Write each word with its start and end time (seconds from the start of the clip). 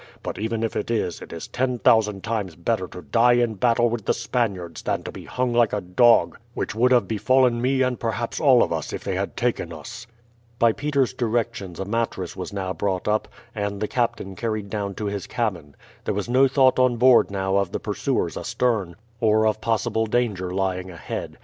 But 0.23 0.39
even 0.39 0.63
if 0.63 0.75
it 0.75 0.89
is, 0.89 1.21
it 1.21 1.31
is 1.31 1.47
ten 1.47 1.77
thousand 1.77 2.23
times 2.23 2.55
better 2.55 2.87
to 2.87 3.03
die 3.03 3.33
in 3.33 3.53
battle 3.53 3.87
with 3.87 4.05
the 4.05 4.15
Spaniards 4.15 4.81
than 4.81 5.03
to 5.03 5.11
be 5.11 5.25
hung 5.25 5.53
like 5.53 5.73
a 5.73 5.79
dog, 5.81 6.39
which 6.55 6.73
would 6.73 6.91
have 6.91 7.07
befallen 7.07 7.61
me 7.61 7.83
and 7.83 7.99
perhaps 7.99 8.39
all 8.39 8.63
of 8.63 8.73
us 8.73 8.93
if 8.93 9.03
they 9.03 9.13
had 9.13 9.37
taken 9.37 9.71
us." 9.71 10.07
By 10.57 10.71
Peters' 10.71 11.13
directions 11.13 11.79
a 11.79 11.85
mattress 11.85 12.35
was 12.35 12.51
now 12.51 12.73
brought 12.73 13.07
up, 13.07 13.27
and 13.53 13.79
the 13.79 13.87
captain 13.87 14.35
carried 14.35 14.71
down 14.71 14.95
to 14.95 15.05
his 15.05 15.27
cabin. 15.27 15.75
There 16.05 16.15
was 16.15 16.27
no 16.27 16.47
thought 16.47 16.79
on 16.79 16.97
board 16.97 17.29
now 17.29 17.57
of 17.57 17.71
the 17.71 17.79
pursuers 17.79 18.35
astern, 18.35 18.95
or 19.19 19.45
of 19.45 19.61
possible 19.61 20.07
danger 20.07 20.49
lying 20.49 20.89
ahead. 20.89 21.37